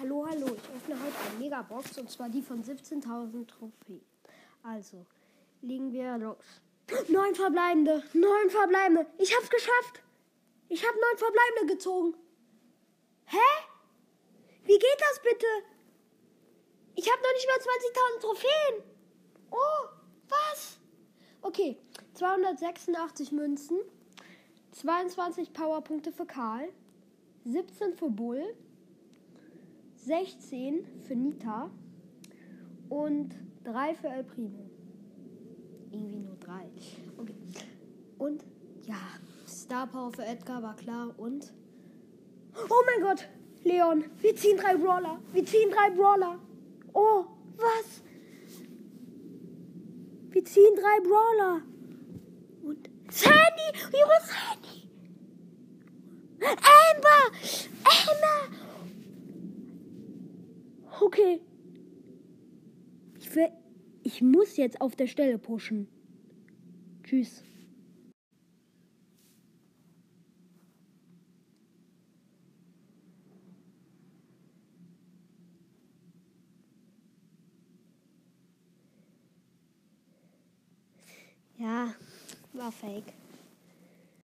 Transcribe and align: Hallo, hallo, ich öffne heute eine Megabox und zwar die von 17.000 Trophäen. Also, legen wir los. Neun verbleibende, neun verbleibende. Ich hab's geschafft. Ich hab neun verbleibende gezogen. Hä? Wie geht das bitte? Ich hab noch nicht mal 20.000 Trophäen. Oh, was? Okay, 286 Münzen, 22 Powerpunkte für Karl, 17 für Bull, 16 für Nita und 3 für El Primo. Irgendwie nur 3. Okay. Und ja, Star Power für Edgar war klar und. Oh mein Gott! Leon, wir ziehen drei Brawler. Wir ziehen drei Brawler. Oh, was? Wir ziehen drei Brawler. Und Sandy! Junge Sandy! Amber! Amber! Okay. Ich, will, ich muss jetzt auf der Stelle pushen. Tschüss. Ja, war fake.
Hallo, 0.00 0.24
hallo, 0.30 0.46
ich 0.46 0.76
öffne 0.76 0.94
heute 0.94 1.16
eine 1.28 1.38
Megabox 1.40 1.98
und 1.98 2.08
zwar 2.08 2.28
die 2.28 2.40
von 2.40 2.62
17.000 2.62 3.48
Trophäen. 3.48 4.04
Also, 4.62 5.04
legen 5.60 5.92
wir 5.92 6.16
los. 6.18 6.36
Neun 7.08 7.34
verbleibende, 7.34 8.04
neun 8.12 8.48
verbleibende. 8.48 9.06
Ich 9.18 9.34
hab's 9.34 9.50
geschafft. 9.50 10.04
Ich 10.68 10.86
hab 10.86 10.94
neun 10.94 11.18
verbleibende 11.18 11.74
gezogen. 11.74 12.14
Hä? 13.24 13.48
Wie 14.66 14.78
geht 14.78 15.00
das 15.00 15.20
bitte? 15.20 15.46
Ich 16.94 17.10
hab 17.10 17.20
noch 17.20 17.32
nicht 17.32 17.48
mal 17.48 17.58
20.000 17.58 18.20
Trophäen. 18.20 18.82
Oh, 19.50 19.88
was? 20.28 20.78
Okay, 21.42 21.76
286 22.14 23.32
Münzen, 23.32 23.80
22 24.70 25.52
Powerpunkte 25.52 26.12
für 26.12 26.26
Karl, 26.26 26.68
17 27.46 27.94
für 27.94 28.10
Bull, 28.10 28.54
16 30.04 30.86
für 31.06 31.14
Nita 31.14 31.70
und 32.88 33.34
3 33.64 33.94
für 33.94 34.08
El 34.08 34.24
Primo. 34.24 34.70
Irgendwie 35.90 36.18
nur 36.20 36.36
3. 36.36 36.70
Okay. 37.18 37.34
Und 38.18 38.44
ja, 38.82 38.96
Star 39.46 39.86
Power 39.86 40.12
für 40.12 40.24
Edgar 40.24 40.62
war 40.62 40.76
klar 40.76 41.14
und. 41.18 41.52
Oh 42.54 42.82
mein 42.86 43.02
Gott! 43.02 43.28
Leon, 43.64 44.04
wir 44.20 44.34
ziehen 44.34 44.56
drei 44.56 44.76
Brawler. 44.76 45.20
Wir 45.32 45.44
ziehen 45.44 45.70
drei 45.70 45.90
Brawler. 45.90 46.38
Oh, 46.92 47.24
was? 47.56 48.02
Wir 50.30 50.44
ziehen 50.44 50.74
drei 50.74 51.00
Brawler. 51.00 51.62
Und 52.62 52.88
Sandy! 53.10 53.68
Junge 53.92 54.20
Sandy! 54.22 54.88
Amber! 56.40 57.32
Amber! 57.84 58.58
Okay. 61.00 61.40
Ich, 63.18 63.34
will, 63.34 63.48
ich 64.02 64.20
muss 64.22 64.56
jetzt 64.56 64.80
auf 64.80 64.96
der 64.96 65.06
Stelle 65.06 65.38
pushen. 65.38 65.88
Tschüss. 67.04 67.42
Ja, 81.58 81.92
war 82.52 82.70
fake. 82.70 83.12